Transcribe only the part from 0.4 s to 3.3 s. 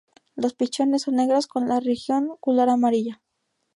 pichones son negros, con la región gular amarilla.